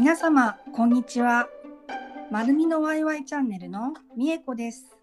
[0.00, 1.46] 皆様こんにちは。
[2.30, 4.96] まるみのワイワイチャンネルのみえこです。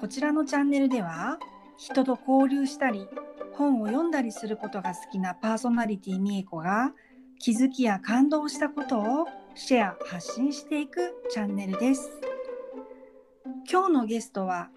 [0.00, 1.38] こちらのチャンネルでは
[1.78, 3.06] 人と交流したり
[3.52, 6.92] 本を読んだりすることが好きなパーソナリティみえこが
[7.38, 12.10] 気づきや感動したことをシェア発信していくチャンネルです。
[13.70, 14.70] 今日のゲストは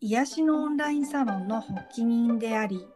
[0.00, 2.86] 癒しのオンラインサロンの発起人であり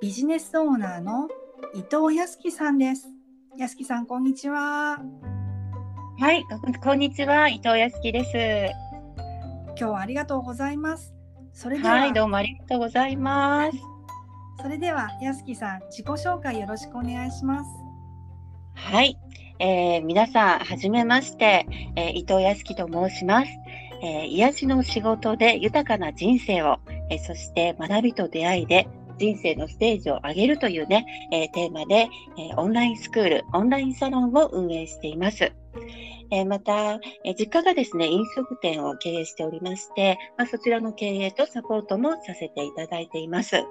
[0.00, 1.28] ビジネスオーナーの
[1.76, 3.19] 伊藤康樹さんです。
[3.60, 4.98] 康樹さんこんにちは。
[6.18, 6.42] はい、
[6.82, 8.72] こんにちは、伊藤康樹です。
[9.76, 11.12] 今日はありがとうございます。
[11.52, 13.76] それでは、はい、どうもありがとうございます。
[14.62, 17.70] それでは康樹さん自己紹介よろしくお願いします。
[18.76, 19.18] はい、
[19.58, 23.50] えー皆さん、はじめまして、えー伊藤康樹と申します。
[24.02, 26.78] えー癒しの仕事で豊かな人生を、
[27.10, 28.88] えーそして学びと出会いで
[29.20, 35.52] 人生のステージを上げるというね、えーテーマで、えーオンラインスクール、オンラインサロンを運営しています。
[36.30, 43.62] えーまた、えー実家がですね、飲食店を経営しておりまして、まあ、そちらの経営とサポートもさせていただいています。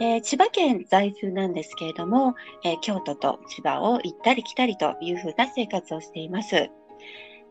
[0.00, 6.70] え千葉県在住なんですけれども、えー京都と千葉を行ったり来たりというふうな生活をしています。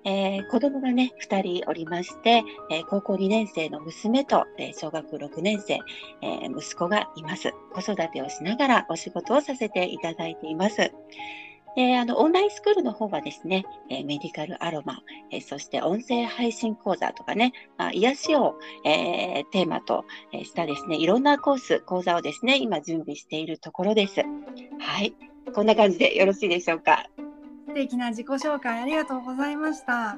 [0.05, 5.79] えー子供がね、2人おりまして、えー高校2年生の娘と、えー小学6年生、
[6.21, 7.51] え息子がいます。
[7.73, 10.91] 子育てをしながらお仕事をさせていただいています。
[11.75, 14.99] であのオンラインスクールの方はですね、えメディカルアロマ、
[15.31, 20.05] えそして音声配信講座とかね、まあ、癒しを、えテーマと
[20.43, 24.21] したですね、いろんなコース、講座をですね、今準備しているところです。
[24.79, 25.15] はい。
[25.55, 27.07] こんな感じでよろしいでしょうか？
[27.73, 30.17] 素敵な自己紹介ありがとうございました。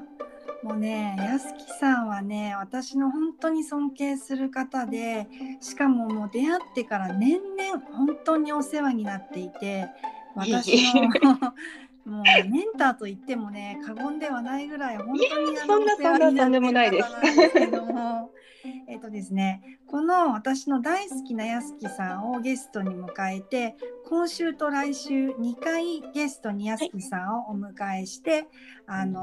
[0.62, 5.26] もうね、康樹さんはね、私の本当に尊敬する方で、
[5.62, 9.88] しかももう出会ってから年々本当にお世話になっていて、
[10.34, 11.08] 私の
[12.04, 17.08] もうメンターと言ってもね、過言ではないぐらい本当にあのそんなそんなとんでもないです
[17.54, 18.32] けども、
[18.88, 23.74] えっとですね、この私の大好きな康樹さんをゲストに迎えて、
[24.08, 28.46] 今週と来週2回ゲストに康樹さんをお迎えして、
[28.86, 29.20] あの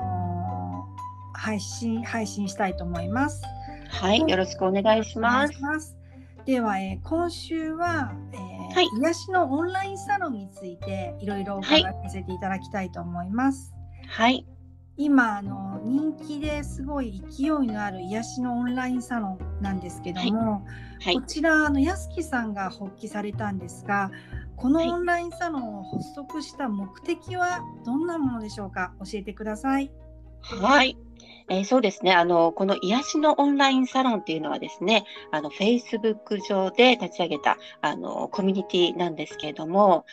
[1.00, 1.04] ー
[1.36, 3.42] 配信配信したいと思います。
[3.90, 4.20] はい。
[4.20, 5.98] よろしくお願いしますます。
[6.46, 13.74] では、えー今週は、えーはい癒しのオンラインサロンについていろいろお伺いさせていただきたいと思います。
[14.08, 14.46] はい。
[14.96, 20.66] 今あの人気ですごい勢いのある癒しのオンラインサロンなんですけども、
[21.02, 21.22] はいこ。
[21.22, 24.12] ちらあの安木さんが発起されたんですが
[24.56, 28.94] このはいオンラインサロンを発足した目的はどんなものでしょうか？
[29.00, 29.92] 教えてください。
[30.42, 30.98] はい。
[31.50, 32.14] えーそうですね。
[32.14, 40.06] あの、この癒しのオンラインサロンっていうのはですね、あの、Facebook 上で立ち上げた、あの、コミュニティなんですけれども、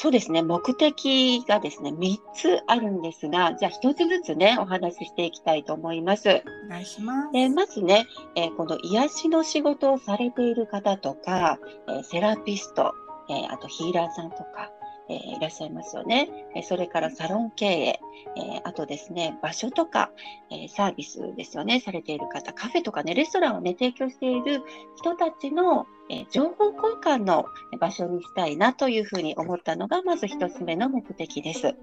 [0.00, 0.42] そうですね。
[0.42, 6.28] 目的がですね、3つあるんですが、じゃあ1つずつね、お話ししていきたいと思います。
[6.66, 7.28] お願いします。
[7.34, 12.94] えーまずね、えーこの癒しの仕事をされている方とか、えーセラピスト、
[13.28, 14.70] えーあとヒーラーさんとか、
[15.10, 16.28] えーいらっしゃいますよね。
[16.54, 18.00] えーそれからサロン経営、
[18.36, 20.12] えーあとですね、場所とか、
[20.52, 24.62] えーサービスですよね、されている方、カフェとかね、レストランをね、提供している
[24.96, 27.46] 人たちの、え情報交換の
[27.80, 31.74] 場所にしたいなというふうに思ったのが、まず一つ目の目的です。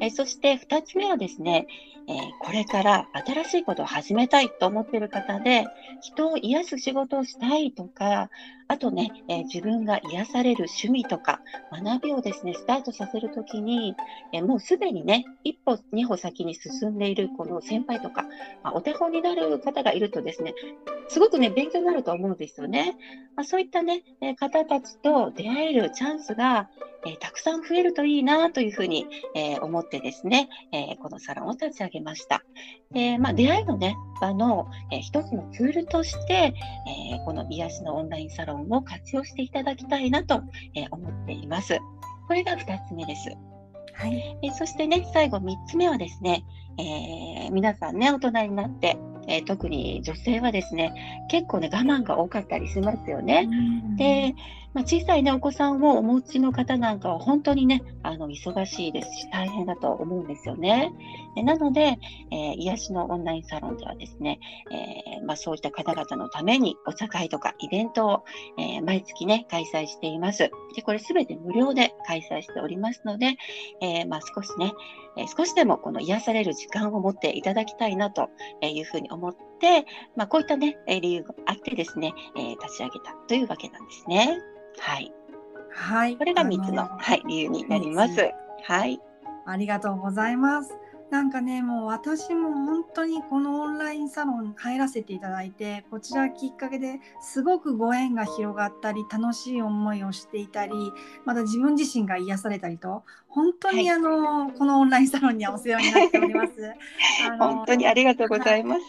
[0.00, 1.66] えそして二つ目はですね、
[2.08, 5.64] えこれから新しいことを始めたいと思っている方で、
[6.00, 8.30] 人を癒す仕事をしたいとか、
[8.68, 11.40] あとね、え自分が癒される趣味とか、
[11.72, 13.94] 学びをですね、スタートさせるときに、
[14.32, 18.26] えもうすでにね、一歩、二歩先に進んでいるこの先輩とか、
[18.62, 20.54] ま、お手本になる方がいるとですね、
[21.08, 22.96] すごくね、勉強になると思うんですよね。
[23.36, 26.68] ま、いったね、えー方たちと出会えるチャンスが、
[27.06, 29.06] えーたくさん増えるといいなというふうに、
[29.36, 32.42] えー思ってですね、えーこのサロンを立ち上げました。
[32.92, 36.54] で、まあ、出会いのね、場の、えー一つのツールとして、
[37.12, 40.42] えーこの癒しのオンラインサロンを活用していただきたいなと、
[40.74, 41.78] えー思っています。
[42.26, 43.28] これが2つ目です。
[43.94, 46.42] はい、えーそしてね、最後3つ目はですね、
[46.78, 48.96] えー皆さんね、大人になって、
[49.28, 50.92] えー特に女性はですね、
[51.30, 53.48] 結構ね、我慢が多かったりしますよね。
[53.96, 54.34] で、
[54.74, 60.92] まあ、小さいね、お子さんをお持ちの方なんかは本当にね、あの、忙しいですし、大変だと思うんですよね。
[61.36, 61.98] なので、
[62.30, 68.24] えー癒しのオンラインサロンではですね、えーまあ、そういった方々のためにお茶会とかイベントを、
[68.58, 70.50] えー毎月ね、開催しています。
[70.74, 73.36] で、これすべて無料で開催しておりますので、
[73.80, 74.72] えまあ、少しね、
[75.16, 78.28] え少しでもこの癒される時間を持っていただきたいなと
[78.60, 79.86] いうふうに思って、
[80.16, 84.38] まあ、こういったね、理由があってですね、え立ち上げたというわけなんですね。
[84.78, 85.12] はい。
[85.70, 88.32] はい、これが3つの、はい、理由になります。
[88.64, 89.00] はい。
[89.46, 90.76] ありがとうございます。
[91.10, 100.72] なんかね、もう私も本当にこのオンラインサロン入らせていただいて、こちらきっかけですごくご縁が広がったり、楽しい思いをしていたり、
[101.24, 106.52] また自分自身が癒されたりと、本当にはいあの、このオンラインサロンにはお世話になっております。
[107.38, 108.82] 本当にありがとうございます。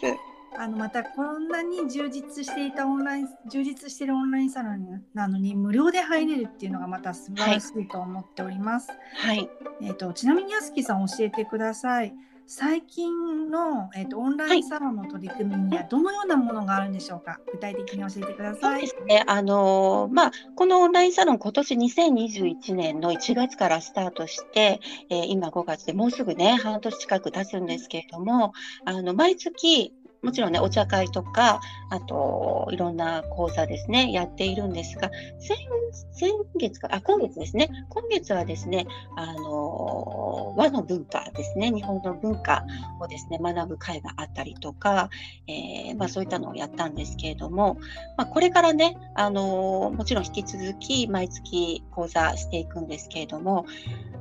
[0.58, 8.90] あのまたこんなに充実していたオンライン充実しているオンラインサロンなのに無料で入れるっていうのがまた素晴らしいと思っております。
[9.16, 9.48] はい。
[9.80, 12.12] えっ、とちなみにやすきさん教えてください。
[12.52, 17.38] 最近の、えー、とオンラインサロンの取り組みにはどのようなものがあるんでしょうか？
[17.52, 18.80] 具体的に教えてくだそうさい。
[18.80, 19.22] ですね。
[19.28, 24.80] あのーまあ、このオンラインサロン、今年2021年の1月からスタートして、
[25.10, 28.52] えー今5月でもうすぐね、半年近く経つんですけれども、
[28.84, 35.66] あの、毎月、もちろんね、お茶会とか、あと、いろんな講座ですね、やっているんですが、先、
[36.12, 37.70] 先月か、あ、今月ですね。
[37.88, 38.86] 今月はですね、
[39.16, 42.64] あの和の文化ですね、日本の文化
[43.00, 45.08] をですね、学ぶ会があったりとか、
[45.46, 47.78] えーまあ、そういったのをやったんですけれども、
[48.18, 53.64] まあ、これからね、あのもちろん引き続き毎月講座していくんですけれども、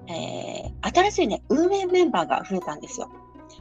[0.08, 3.10] えー新しいね、運営メンバーが増えたんですよ。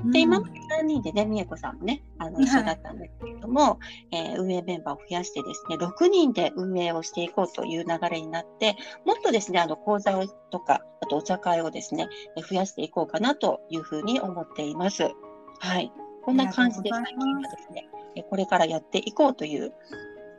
[0.04, 3.78] で、今まで3人でね、美恵子さんもね、あの、一緒だったんですけれども、
[4.12, 15.10] えー運営メンバーを増やしてですね、6人で運営をしていこうという流れになって、もっとですね、あの、講座をとか、あとお茶会をですね、え増やしていこうかなというふうに思っています。
[15.58, 15.92] はい。
[16.22, 19.72] こんな感じで最近はですね、えこれからやっていこうという、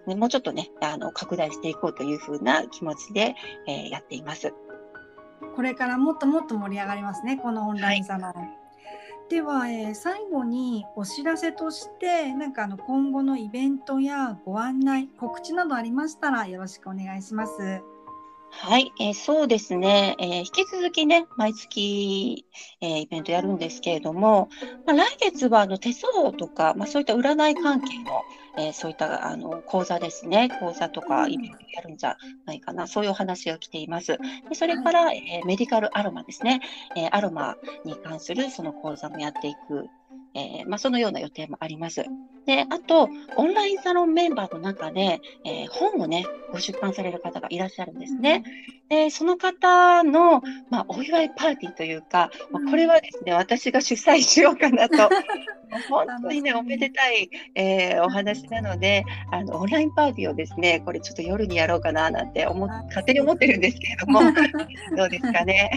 [0.08, 3.36] ね、もうちょっとね、あの、拡大していこうというふうな気持ちで、
[3.68, 4.54] えーやっています。
[5.56, 8.59] これからもっともっと盛り上がりますね、このオンラインサロン。
[9.30, 17.82] では、えー最後にお知らせとして、なんかあの今後のイベントやご案内、告知などありましたらよろしくお願いします。
[18.52, 22.46] はい、えーそうですね、えー引き続きね、毎月、
[22.82, 24.50] えーイベントやるんですけれども、
[24.86, 28.22] まあ、来月はあの手相とか、まあ、そういった占い関係の、
[28.58, 34.18] えーそういったあの講座ですね、講座とかイベントやるんじゃないかな、そういうお話が来ています。
[34.50, 36.60] でそれから、えーメディカルアロマですね、
[36.96, 37.56] えーアロマ
[37.86, 39.88] に関するその講座もやっていく、
[40.34, 42.04] えーまあ、そのような予定もあります。
[42.50, 48.44] で、あと、オンラインサロンメンバーの中で、えー本をね、ご出版される方がいらっしゃるんですね。
[48.90, 50.42] で、その方の、
[50.72, 55.10] まあ、お祝いパーティーというか、まあ、これはですね、私が主催しようかなと、
[55.88, 64.22] 本当にね、おめでたい、えーお話なので、あの、オンラインパーティーをですね、これちょっと夜にやろうかななんて思勝手に思ってるんですけれども、
[64.98, 65.70] どうですかね。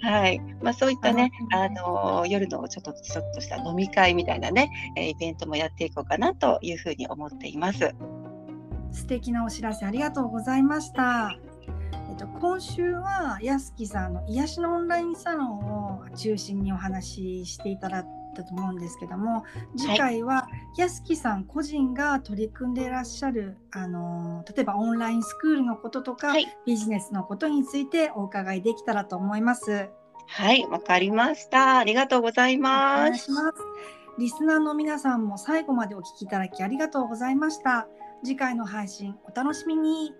[0.00, 0.38] はい。
[0.60, 7.94] まあ、そういったね、あの、夜のちょっと、ちょっとした飲み会みたいなね、えーイベントもやっていこうかなというふうに思っています。
[8.92, 11.36] 素敵なお知らせありがとうございました。
[12.10, 15.58] えっと、今週はやすきさんの癒しのオンラインサロン
[15.94, 18.04] を中心にお話ししていただい
[18.36, 19.44] たと思うんですけども
[19.76, 26.46] 次回はやすきさん個人が取り組んでいらっしゃるあの例えばオンラインスクールのこととか、はい。
[26.66, 29.88] ビジネスのことについてお伺いできたらと思います。
[30.26, 31.78] はい、わかりました。
[31.78, 33.30] ありがとうございおます。
[34.18, 37.88] リスナーの皆さんも最後までお聞きいただきありがとうございました。
[38.22, 40.14] 次回の配信お楽しみに。